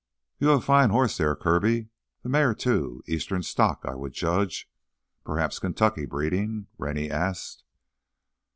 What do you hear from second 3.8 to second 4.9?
I would judge,